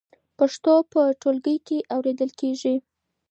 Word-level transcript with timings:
پښتو 0.37 0.73
په 0.91 1.01
ټولګي 1.21 1.55
کې 1.67 1.77
اورېدل 1.95 2.31
کېږي. 2.39 2.75